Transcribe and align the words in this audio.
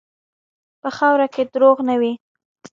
په 0.81 0.89
خاوره 0.97 1.27
کې 1.33 1.43
دروغ 1.53 1.77
نه 1.89 1.95
وي. 2.01 2.13